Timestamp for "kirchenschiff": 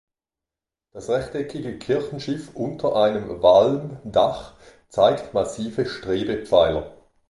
1.77-2.55